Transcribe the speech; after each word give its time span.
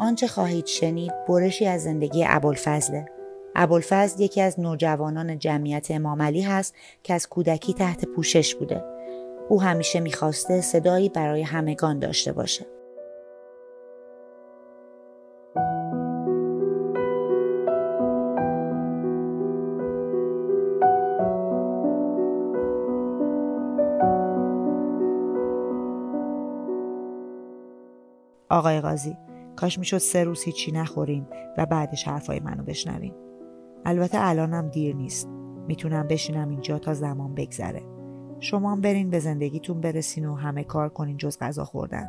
آنچه 0.00 0.26
خواهید 0.26 0.66
شنید 0.66 1.12
برشی 1.28 1.66
از 1.66 1.82
زندگی 1.82 2.24
ابوالفضله. 2.28 3.06
ابوالفضل 3.54 4.20
یکی 4.20 4.40
از 4.40 4.60
نوجوانان 4.60 5.38
جمعیت 5.38 5.90
امامعلی 5.90 6.42
هست 6.42 6.74
که 7.02 7.14
از 7.14 7.28
کودکی 7.28 7.74
تحت 7.74 8.04
پوشش 8.04 8.54
بوده. 8.54 8.84
او 9.48 9.62
همیشه 9.62 10.00
می‌خواسته 10.00 10.60
صدایی 10.60 11.08
برای 11.08 11.42
همگان 11.42 11.98
داشته 11.98 12.32
باشه. 12.32 12.66
آقای 28.50 28.80
قاضی 28.80 29.27
کاش 29.60 29.78
می‌شد 29.78 29.98
سه 29.98 30.24
روز 30.24 30.42
هیچی 30.42 30.72
نخوریم 30.72 31.26
و 31.58 31.66
بعدش 31.66 32.08
حرفای 32.08 32.40
منو 32.40 32.62
بشنویم. 32.62 33.14
البته 33.84 34.18
الانم 34.20 34.68
دیر 34.68 34.96
نیست. 34.96 35.28
می‌تونم 35.68 36.06
بشینم 36.06 36.48
اینجا 36.48 36.78
تا 36.78 36.94
زمان 36.94 37.34
بگذره. 37.34 37.82
شما 38.40 38.72
هم 38.72 38.80
برین 38.80 39.10
به 39.10 39.18
زندگیتون 39.18 39.80
برسین 39.80 40.26
و 40.26 40.34
همه 40.34 40.64
کار 40.64 40.88
کنین 40.88 41.16
جز 41.16 41.38
غذا 41.40 41.64
خوردن. 41.64 42.08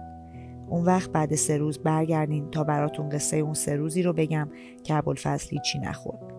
اون 0.69 0.85
وقت 0.85 1.11
بعد 1.11 1.35
سه 1.35 1.57
روز 1.57 1.79
برگردین 1.79 2.51
تا 2.51 2.63
براتون 2.63 3.09
قصه 3.09 3.37
اون 3.37 3.53
سه 3.53 3.75
روزی 3.75 4.03
رو 4.03 4.13
بگم 4.13 4.49
که 4.83 4.95
ابوالفضل 4.95 5.57
چی 5.57 5.79
نخورد. 5.79 6.33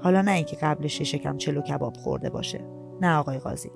حالا 0.00 0.22
نه 0.22 0.32
اینکه 0.32 0.56
قبلش 0.56 1.02
شکم 1.02 1.36
چلو 1.36 1.60
کباب 1.60 1.96
خورده 1.96 2.30
باشه. 2.30 2.64
نه 3.00 3.16
آقای 3.16 3.38
قاضی. 3.38 3.70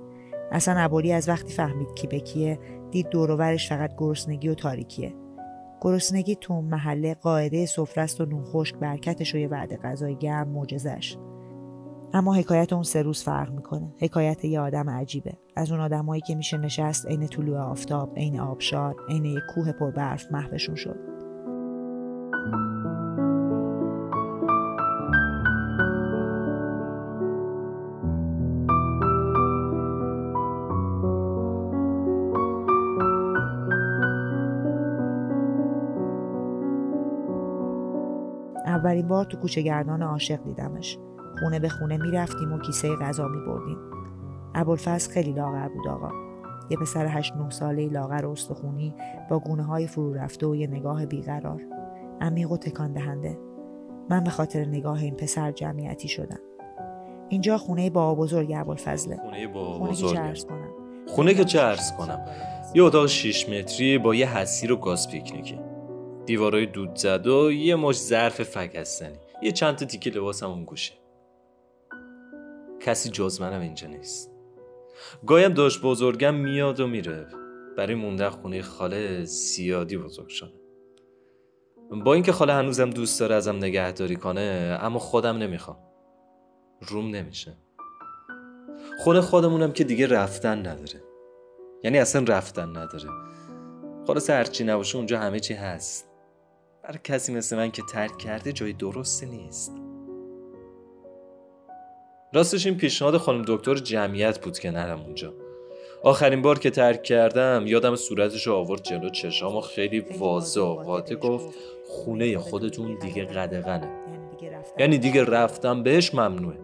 اصلا 0.53 0.79
ابولی 0.79 1.13
از 1.13 1.29
وقتی 1.29 1.53
فهمید 1.53 1.95
کی 1.95 2.07
به 2.07 2.21
کیه 2.21 2.59
دید 2.91 3.09
دوروورش 3.09 3.69
فقط 3.69 3.91
گرسنگی 3.99 4.49
و 4.49 4.55
تاریکیه. 4.55 5.15
گرسنگی 5.81 6.37
تو 6.37 6.61
محله 6.61 7.15
قاعده 7.15 7.67
سفره 7.67 8.07
و 8.21 8.25
نون 8.25 8.45
خشک 8.45 8.77
برکتش 8.77 9.35
و 9.35 9.39
یه 9.39 9.49
وعده 9.49 9.77
غذای 9.77 10.17
گرم 10.17 10.49
معجزش 10.49 11.17
اما 12.13 12.35
حکایت 12.35 12.73
اون 12.73 12.83
سه 12.83 13.03
روز 13.03 13.23
فرق 13.23 13.53
می‌کنه. 13.53 13.95
حکایت 13.99 14.45
یه 14.45 14.61
آدم 14.61 14.91
عجیبه. 14.91 15.33
از 15.57 15.71
اون 15.73 15.81
آدمایی 15.81 16.23
که 16.27 16.35
میشه 16.35 16.59
نشست 16.59 17.07
عین 17.07 17.27
طلوع 17.27 17.59
آفتاب 17.59 18.17
عین 18.17 18.41
آبشار 18.41 18.97
عین 19.09 19.25
یه 19.25 19.41
کوه 19.55 19.73
پر 19.73 19.91
برف 19.91 20.33
محوشون 20.33 20.75
شد. 20.75 21.16
اولین 38.67 39.09
بار 39.09 39.25
تو 39.25 39.37
کوچه 39.37 39.63
گردان 39.63 40.03
عاشق 40.03 40.45
دیدمش. 40.45 40.99
خونه 41.41 41.59
به 41.59 41.69
خونه 41.69 41.97
می‌رفتیم 41.97 42.53
و 42.53 42.59
کیسه 42.59 42.97
غذا 42.97 43.29
میبردیم. 43.29 43.79
ابوالفضل 44.55 45.13
خیلی 45.13 45.33
لاغر 45.33 45.69
بود 45.69 45.89
آقا. 45.89 46.11
یه 46.71 46.77
پسر 46.77 47.07
هشت 47.07 47.37
نه 47.37 47.51
ساله 47.51 47.89
لاغر 47.89 48.25
و 48.25 48.31
استخونی 48.31 48.95
با 49.31 49.39
گونه 49.39 49.63
های 49.63 49.87
فرو 49.87 50.15
رفته 50.15 50.47
و 50.47 50.55
یه 50.55 50.67
نگاه 50.67 51.07
بیقرار. 51.07 51.63
عمیق 52.21 52.53
و 52.53 52.57
تکان 52.57 52.93
دهنده 52.93 53.39
من 54.11 54.25
به 54.25 54.31
خاطر 54.31 54.65
نگاه 54.65 55.03
این 55.03 55.15
پسر 55.15 55.53
جمعیتی 55.53 56.09
شدم. 56.09 56.39
اینجا 57.29 57.59
خونه 57.59 57.91
با 57.91 58.15
بزرگ 58.15 58.53
ابوالفضله. 58.57 59.17
خونه 59.17 59.49
با 59.49 59.79
خونه 59.79 59.95
که 59.95 60.19
عرض 60.19 60.45
کنم؟ 60.45 60.69
خونه 61.07 61.35
که 61.35 61.45
چه 61.45 61.77
کنم؟ 61.99 62.21
یه 62.75 62.83
اتاق 62.83 63.07
6 63.07 63.49
متری 63.49 63.99
با 63.99 64.15
یه 64.15 64.39
حسیر 64.39 64.73
و 64.73 64.77
گاز 64.77 65.11
پیکنیکی. 65.11 65.59
دیوارای 66.27 66.67
دود 66.67 66.97
زد 66.97 67.27
و 67.27 67.53
یه 67.53 67.77
مش 67.77 67.97
ظرف 67.97 68.43
فکستنی 68.43 69.19
یه 69.43 69.53
چند 69.53 69.77
تا 69.77 69.87
تیکه 69.87 70.21
هم 70.43 70.51
اون 70.51 70.65
گوشه. 70.65 70.93
کسی 72.81 73.11
جز 73.11 73.41
منم 73.41 73.61
اینجا 73.61 73.89
نیست. 73.89 74.33
گایم 75.27 75.53
داشت 75.53 75.83
بزرگم 75.83 76.35
میاد 76.35 76.81
و 76.81 76.87
میره. 76.87 77.27
برای 77.77 77.95
مونده 77.95 78.31
خونه 78.31 78.63
خاله 78.63 79.25
زیادی 79.25 79.97
بزرگ 79.97 80.31
با 82.05 82.15
اینکه 82.15 82.33
خاله 82.33 82.53
هنوزم 82.53 82.91
دوست 82.91 83.21
داره 83.21 83.35
ازم 83.35 83.57
نگهداری 83.57 84.17
کنه 84.17 84.79
اما 84.83 84.99
خودم 84.99 85.37
نمی‌خوام. 85.37 85.79
روم 86.81 87.11
نمیشه. 87.11 87.57
خونه 88.99 89.21
خودمونم 89.21 89.73
که 89.73 89.85
دیگه 89.85 90.07
رفتن 90.07 90.59
نداره. 90.59 91.03
یعنی 91.85 91.99
اصلا 91.99 92.25
رفتن 92.29 92.69
نداره. 92.69 93.09
خلاص 94.07 94.31
هرچی 94.31 94.65
نباشه 94.65 94.97
اونجا 94.97 95.19
همه 95.19 95.41
چی 95.41 95.55
هست. 95.55 96.16
برای 96.87 96.99
کسی 97.05 97.35
مثل 97.35 97.57
من 97.57 97.71
که 97.71 97.83
ترک 97.83 98.19
کرده 98.19 98.53
جای 98.53 98.73
درستی 98.73 99.27
نیست. 99.27 99.73
راستش 102.35 102.67
این 102.67 102.77
پیشنهاد 102.77 103.17
خانم 103.17 103.45
دکتر 103.47 103.75
جمعیت 103.75 104.41
بود 104.41 104.59
که 104.59 104.71
نرم 104.71 105.01
اونجا. 105.01 105.35
آخرین 106.03 106.43
بار 106.43 106.59
که 106.59 106.71
ترک 106.71 107.03
کردم 107.03 107.65
یادم 107.67 107.97
صورتش 107.97 108.47
رو 108.47 108.55
آورد 108.55 108.83
جلو 108.83 109.09
چشام 109.09 109.57
و 109.57 109.61
خیلی 109.61 110.01
واضح 110.01 110.61
و 110.61 110.75
قاطع 110.75 111.15
گفت 111.15 111.55
خونه 111.87 112.39
خودتون 112.39 112.99
دیگه 112.99 113.25
قدغنه. 113.25 113.91
یعنی 114.79 114.99
دیگه 114.99 115.25
رفتم 115.25 115.83
بهش 115.83 116.15
ممنوعه. 116.15 116.59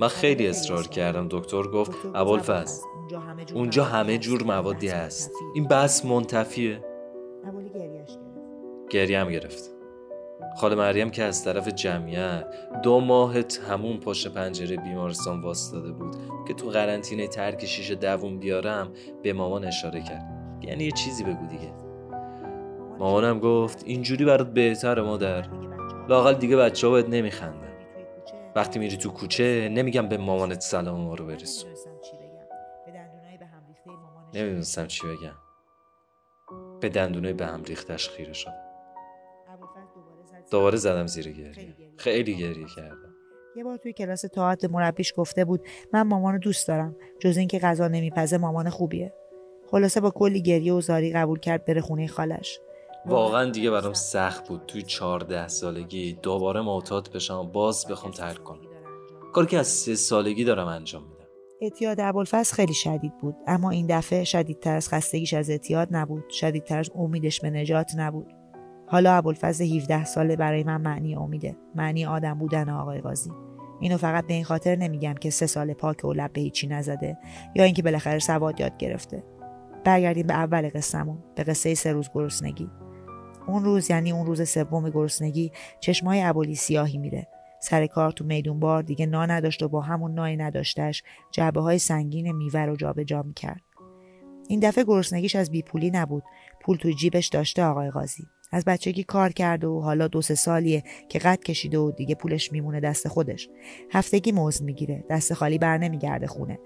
من 0.00 0.08
خیلی 0.08 0.46
اصرار 0.46 0.86
کردم. 0.86 1.26
دکتر 1.30 1.62
گفت 1.62 1.92
ابوالفضل 2.14 2.82
اونجا 3.54 3.84
همه 3.84 4.18
جور 4.18 4.42
موادی 4.42 4.88
هست. 4.88 5.30
این 5.54 5.68
بس 5.68 6.04
منتفیه. 6.04 6.84
گریش 8.92 9.26
گرفت. 9.26 9.70
خاله 10.56 10.74
مریم 10.74 11.10
که 11.10 11.22
از 11.22 11.44
طرف 11.44 11.68
جمعیت 11.68 12.44
دو 12.82 13.00
ماه 13.00 13.42
تموم 13.42 14.00
پشت 14.00 14.28
پنجره 14.28 14.76
بیمارستان 14.76 15.42
واستاده 15.42 15.92
بود 15.92 16.16
که 16.48 16.54
تو 16.54 16.68
قرنطینه 16.68 17.28
ترک 17.28 17.66
شیشه 17.66 17.94
دووم 17.94 18.38
بیارم 18.38 18.92
به 19.22 19.32
مامان 19.32 19.64
اشاره 19.64 20.02
کرد. 20.02 20.58
یعنی 20.62 20.84
یه 20.84 20.90
چیزی 20.90 21.24
بگو 21.24 21.46
دیگه. 21.46 21.72
مامانم 22.98 23.38
گفت 23.38 23.82
اینجوری 23.86 24.24
برات 24.24 24.52
بهتره 24.52 25.02
مادر. 25.02 25.46
لاقل 26.08 26.34
دیگه 26.34 26.56
بچه 26.56 26.86
ها 26.86 26.92
بهت 26.92 27.08
نمیخندن. 27.08 27.72
وقتی 28.56 28.78
میری 28.78 28.96
تو 28.96 29.10
کوچه 29.10 29.68
نمیگم 29.72 30.08
به 30.08 30.16
مامانت 30.16 30.60
سلام 30.60 31.00
ما 31.00 31.14
رو 31.14 31.26
برسون. 31.26 31.70
نمی‌دونستم 34.34 34.86
چی 34.86 35.02
بگم. 35.06 35.36
به 36.80 36.88
دندونای 36.88 37.32
به 37.32 37.46
هم 37.46 37.62
ریختش 37.62 38.08
خیره 38.08 38.32
شد 38.32 38.71
دوباره 40.50 40.76
زدم 40.76 41.06
زیر 41.06 41.32
گریه. 41.32 41.76
خیلی 41.96 42.36
گریه 42.36 42.66
کردم. 42.76 43.14
یه 43.56 43.64
بار 43.64 43.76
توی 43.76 43.92
کلاس 43.92 44.20
تاعت 44.20 44.64
مربیش 44.64 45.12
گفته 45.16 45.44
بود 45.44 45.60
من 45.92 46.02
مامانو 46.02 46.38
دوست 46.38 46.68
دارم 46.68 46.96
جز 47.20 47.36
اینکه 47.36 47.58
غذا 47.58 47.88
نمیپزه 47.88 48.38
مامان 48.38 48.70
خوبیه. 48.70 49.12
خلاصه 49.70 50.00
با 50.00 50.10
کلی 50.10 50.42
گریه 50.42 50.72
و 50.72 50.80
زاری 50.80 51.12
قبول 51.12 51.38
کرد 51.38 51.64
بره 51.64 51.80
خونه 51.80 52.06
خالش. 52.06 52.60
واقعا 53.06 53.50
دیگه 53.50 53.70
برام 53.70 53.92
سخت 53.92 54.48
بود. 54.48 54.62
توی 54.66 54.82
چهارده 54.82 55.48
سالگی 55.48 56.18
دوباره 56.22 56.60
معتاد 56.60 57.12
بشم 57.14 57.38
و 57.38 57.44
باز 57.44 57.86
بخوام 57.86 58.12
ترک 58.12 58.44
کنم. 58.44 58.60
کاری 59.32 59.46
که 59.46 59.58
از 59.58 59.66
سه 59.66 59.94
سالگی 59.94 60.44
دارم 60.44 60.66
انجام 60.66 61.02
میدم. 61.02 61.26
اعتیاد 61.60 62.00
ابوالفضل 62.00 62.54
خیلی 62.54 62.74
شدید 62.74 63.12
بود 63.20 63.36
اما 63.46 63.70
این 63.70 63.86
دفعه 63.86 64.24
شدیدتر 64.24 64.76
از 64.76 64.88
خستگیش 64.88 65.34
از 65.34 65.50
اعتیاد 65.50 65.88
نبود. 65.90 66.30
شدیدتر 66.30 66.78
از 66.78 66.90
امیدش 66.94 67.40
به 67.40 67.50
نجات 67.50 67.90
نبود. 67.96 68.41
حالا 68.92 69.14
ابوالفضل 69.14 69.64
17 69.64 70.04
ساله 70.04 70.36
برای 70.36 70.64
من 70.64 70.80
معنی 70.80 71.14
امیده 71.14 71.56
معنی 71.74 72.06
آدم 72.06 72.34
بودن 72.34 72.68
آقای 72.68 73.00
قاضی. 73.00 73.30
اینو 73.80 73.96
فقط 73.96 74.26
به 74.26 74.34
این 74.34 74.44
خاطر 74.44 74.76
نمیگم 74.76 75.14
که 75.14 75.30
سه 75.30 75.46
سال 75.46 75.72
پاک 75.72 76.04
و 76.04 76.12
لب 76.12 76.32
به 76.32 76.40
هیچی 76.40 76.66
نزده 76.66 77.18
یا 77.54 77.64
اینکه 77.64 77.82
بالاخره 77.82 78.18
سواد 78.18 78.60
یاد 78.60 78.76
گرفته. 78.76 79.24
برگردیم 79.84 80.26
به 80.26 80.34
اول 80.34 80.70
قصهمون 80.74 81.18
به 81.34 81.42
قصه 81.42 81.74
سه 81.74 81.92
روز 81.92 82.10
گرسنگی. 82.14 82.70
اون 83.46 83.64
روز 83.64 83.90
یعنی 83.90 84.12
اون 84.12 84.26
روز 84.26 84.48
سوم 84.48 84.90
گرسنگی 84.90 85.52
چشمای 85.80 86.22
ابولی 86.22 86.54
سیاهی 86.54 86.98
میره. 86.98 87.28
سر 87.60 87.86
کار 87.86 88.12
تو 88.12 88.24
میدون 88.24 88.60
بار 88.60 88.82
دیگه 88.82 89.06
نا 89.06 89.26
نداشت 89.26 89.62
و 89.62 89.68
با 89.68 89.80
همون 89.80 90.14
نای 90.14 90.36
نداشتش 90.36 91.02
جعبه 91.30 91.60
های 91.60 91.78
سنگین 91.78 92.32
میوه 92.32 92.60
رو 92.60 92.76
جابجا 92.76 93.22
می‌کرد. 93.22 93.62
این 94.48 94.60
دفعه 94.60 94.84
گرسنگیش 94.84 95.36
از 95.36 95.50
بیپولی 95.50 95.90
نبود. 95.90 96.22
پول 96.60 96.76
تو 96.76 96.90
جیبش 96.90 97.28
داشته 97.28 97.64
آقای 97.64 97.90
قاضی. 97.90 98.26
از 98.52 98.64
بچگی 98.64 99.04
کار 99.04 99.32
کرده 99.32 99.66
و 99.66 99.80
حالا 99.80 100.08
دو 100.08 100.22
سه 100.22 100.34
سالیه 100.34 100.82
که 101.08 101.18
قد 101.18 101.40
کشیده 101.40 101.78
و 101.78 101.90
دیگه 101.90 102.14
پولش 102.14 102.52
میمونه 102.52 102.80
دست 102.80 103.08
خودش. 103.08 103.48
هفتگی 103.90 104.32
موز 104.32 104.62
می‌گیره 104.62 105.04
دست 105.10 105.34
خالی 105.34 105.58
بر 105.58 105.78
نمیگرده 105.78 106.26
خونه. 106.26 106.58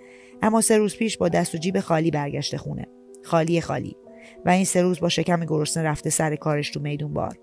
اما 0.42 0.60
سه 0.60 0.78
روز 0.78 0.96
پیش 0.96 1.18
با 1.18 1.28
دست 1.28 1.54
و 1.54 1.58
جیب 1.58 1.80
خالی 1.80 2.10
برگشته 2.10 2.58
خونه. 2.58 2.86
خالی 3.24 3.60
خالی. 3.60 3.96
و 4.44 4.50
این 4.50 4.64
سه 4.64 4.82
روز 4.82 5.00
با 5.00 5.08
شکم 5.08 5.44
گرسنه 5.44 5.82
رفته 5.82 6.10
سر 6.10 6.36
کارش 6.36 6.70
تو 6.70 6.80
میدون 6.80 7.14
بار. 7.14 7.38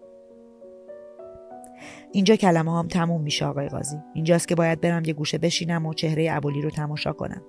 اینجا 2.11 2.35
کلمه 2.35 2.79
هام 2.79 2.87
تموم 2.87 3.21
میشه 3.21 3.45
آقای 3.45 3.69
قاضی. 3.69 3.97
اینجاست 4.13 4.47
که 4.47 4.55
باید 4.55 4.81
برم 4.81 5.05
یه 5.05 5.13
گوشه 5.13 5.37
بشینم 5.37 5.85
و 5.85 5.93
چهره 5.93 6.27
ابولی 6.31 6.61
رو 6.61 6.69
تماشا 6.69 7.13
کنم. 7.13 7.41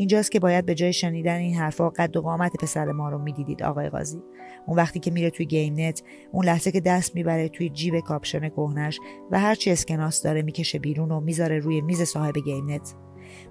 اینجاست 0.00 0.32
که 0.32 0.40
باید 0.40 0.66
به 0.66 0.74
جای 0.74 0.92
شنیدن 0.92 1.36
این 1.36 1.54
حرفها 1.54 1.90
قد 1.90 2.16
و 2.16 2.20
قامت 2.20 2.56
پسر 2.56 2.84
ما 2.84 3.08
رو 3.08 3.18
می‌دیدید 3.18 3.62
آقای 3.62 3.88
قاضی. 3.88 4.22
اون 4.66 4.76
وقتی 4.76 5.00
که 5.00 5.10
میره 5.10 5.30
توی 5.30 5.46
گیم 5.46 5.74
نت 5.80 6.02
اون 6.32 6.44
لحظه 6.44 6.70
که 6.70 6.80
دست 6.80 7.14
می‌بره 7.14 7.48
توی 7.48 7.70
جیب 7.70 8.00
کاپشن 8.00 8.48
کهنش 8.48 9.00
و 9.30 9.40
هرچی 9.40 9.70
اسکناس 9.70 10.22
داره 10.22 10.42
می‌کشه 10.42 10.78
بیرون 10.78 11.10
و 11.10 11.20
می‌ذاره 11.20 11.58
روی 11.58 11.80
میز 11.80 12.02
صاحب 12.02 12.34
گیم 12.44 12.70
نت. 12.70 12.94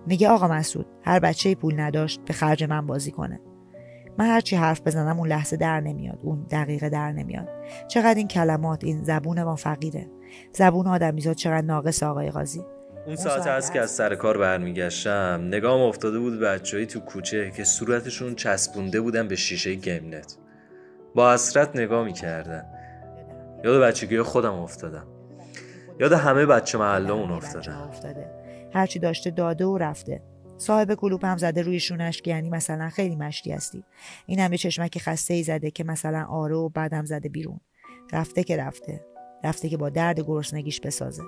میگه 0.08 0.30
آقا 0.30 0.48
مسعود 0.48 0.86
هر 1.04 1.20
بچه 1.20 1.56
پول 1.56 1.80
نداشت 1.80 2.22
به 2.26 2.34
خرج 2.34 2.64
من 2.64 2.88
بازی 2.88 3.12
کنه. 3.12 3.42
من 4.18 4.26
هرچی 4.26 4.56
حرف 4.56 4.82
بزنم 4.82 5.20
اون 5.20 5.28
لحظه 5.28 5.58
در 5.58 5.82
نمیاد 5.82 6.20
اون 6.24 6.46
دقیقه 6.52 6.90
در 6.90 7.12
نمیاد. 7.12 7.48
چقدر 7.88 8.16
این 8.16 8.28
کلمات 8.28 8.84
این 8.84 9.04
زبون 9.04 9.44
ما 9.44 9.56
فقیره. 9.56 10.12
زبون 10.54 10.88
آدمیزاد 10.88 11.36
چقدر 11.36 11.66
ناقص 11.66 12.04
آقای 12.04 12.32
قاضی. 12.32 12.62
اون 13.10 13.16
ساعت 13.16 13.48
هست 13.48 13.74
که 13.74 13.80
از 13.80 13.92
سر 13.92 14.16
کار 14.16 14.38
برمیگشتم 14.38 15.44
نگام 15.48 15.82
افتاده 15.82 16.20
بود 16.20 16.40
بچههایی 16.40 16.88
تو 16.88 17.00
کوچه 17.00 17.52
که 17.52 17.64
صورتشون 17.64 18.36
چسبونده 18.36 19.02
بودن 19.02 19.28
به 19.28 19.36
شیشه 19.36 19.74
گیم 19.74 20.16
نت 20.16 20.38
با 21.16 21.34
حسرت 21.34 21.76
نگاه 21.76 22.06
می‌کردن. 22.06 22.66
یاد 23.64 23.82
بچگی 23.82 24.22
خودم 24.22 24.54
افتادم. 24.54 25.08
یاد 26.00 26.14
همه 26.14 26.46
بچه 26.46 26.78
محلمون 26.78 27.32
افتادم 27.32 27.90
هرچی 28.74 29.00
داشته 29.00 29.30
داده 29.30 29.66
و 29.66 29.78
رفته. 29.78 30.22
صاحب 30.58 30.94
کلوپ 30.94 31.26
هم 31.26 31.38
زده 31.38 31.62
روی 31.62 31.80
شونش 31.80 32.22
که 32.22 32.32
یعنی 32.32 32.50
مثلا 32.50 32.90
خیلی 32.90 33.16
مشتی 33.16 33.52
هستی. 33.52 33.84
این 34.26 34.40
هم 34.40 34.52
یه 34.52 34.58
چشمک 34.58 34.98
خسته 34.98 35.34
ای 35.34 35.44
زده 35.44 35.72
که 35.72 35.84
مثلا 35.84 36.26
آره 36.26 36.56
و 36.56 36.70
بعدم 36.70 37.06
زده 37.06 37.30
بیرون. 37.30 37.60
رفته 38.14 38.44
که 38.44 38.58
رفته. 38.58 39.06
رفته 39.44 39.70
که 39.70 39.78
با 39.78 39.90
درد 39.90 40.20
گرسنگیش 40.20 40.80
بسازه. 40.80 41.24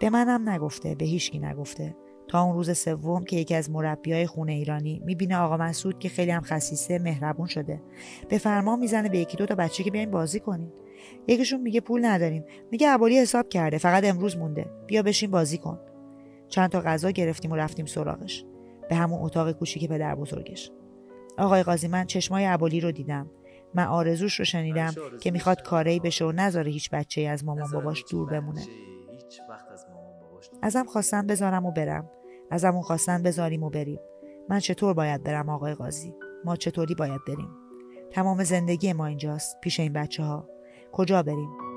به 0.00 0.10
منم 0.10 0.48
نگفته 0.48 0.94
به 0.94 1.04
هیچکی 1.04 1.38
نگفته. 1.38 1.96
تا 2.28 2.42
اون 2.42 2.54
روز 2.54 2.78
سوم 2.78 3.24
که 3.24 3.36
یکی 3.36 3.54
از 3.54 3.70
های 4.06 4.26
خونه 4.26 4.52
ایرانی 4.52 5.02
می‌بینه 5.04 5.36
آقا 5.36 5.56
مسعود 5.56 5.98
که 5.98 6.08
خیلی 6.08 6.30
هم 6.30 6.42
خصیصه 6.42 6.98
مهربون 6.98 7.46
شده. 7.46 7.82
به 8.28 8.38
فرمان 8.38 8.78
می‌زنه 8.78 9.08
به 9.08 9.18
یکی 9.18 9.36
دو 9.36 9.46
تا 9.46 9.54
بچه 9.54 9.82
که 9.82 9.90
بیاین 9.90 10.10
بازی 10.10 10.40
کنین. 10.40 10.72
یکیشون 11.28 11.60
میگه 11.60 11.80
پول 11.80 12.04
نداریم. 12.04 12.44
میگه 12.70 12.88
ابولی 12.88 13.18
حساب 13.18 13.48
کرده 13.48 13.78
فقط 13.78 14.04
امروز 14.04 14.36
مونده. 14.36 14.70
بیا 14.86 15.02
بشین 15.02 15.30
بازی 15.30 15.58
کن. 15.58 15.78
چند 16.48 16.70
تا 16.70 16.80
غذا 16.80 17.10
گرفتیم 17.10 17.50
و 17.50 17.56
رفتیم 17.56 17.86
سراغش. 17.86 18.44
به 18.88 18.96
همون 18.96 19.22
اتاق 19.22 19.52
کوچیک 19.52 19.88
پدر 19.88 20.14
بزرگش. 20.14 20.70
آقای 21.38 21.62
قاضی 21.62 21.88
من 21.88 22.04
چشمای 22.04 22.46
ابولی 22.46 22.80
رو 22.80 22.92
دیدم. 22.92 23.30
من 23.74 23.86
آرزوش 23.86 24.38
رو 24.38 24.44
شنیدم 24.44 24.94
که 25.20 25.30
می‌خواد 25.30 25.62
کاری 25.62 26.00
بشه 26.00 26.24
و 26.24 26.32
نذاره 26.32 26.70
هیچ 26.70 26.90
بچه 26.90 27.22
از 27.22 27.44
مامان 27.44 27.70
باباش 27.70 28.04
دور 28.10 28.30
بمونه. 28.30 28.62
ازم 30.62 30.84
خواستن 30.84 31.26
بذارم 31.26 31.66
و 31.66 31.72
برم. 31.72 32.10
ازمون 32.50 32.82
خواستن 32.82 33.22
بذاریم 33.22 33.62
و 33.62 33.70
بریم. 33.70 34.00
من 34.48 34.58
چطور 34.58 34.94
باید 34.94 35.22
برم 35.22 35.48
آقای 35.48 35.74
قاضی؟ 35.74 36.14
ما 36.44 36.56
چطوری 36.56 36.94
باید 36.94 37.20
بریم؟ 37.28 37.48
تمام 38.10 38.44
زندگی 38.44 38.92
ما 38.92 39.06
اینجاست 39.06 39.60
پیش 39.60 39.80
این 39.80 39.92
بچه 39.92 40.22
ها 40.22 40.48
کجا 40.92 41.22
بریم؟ 41.22 41.69